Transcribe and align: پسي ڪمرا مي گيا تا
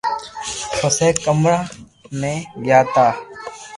پسي 0.79 1.07
ڪمرا 1.23 1.59
مي 2.19 2.35
گيا 2.65 2.79
تا 2.93 3.07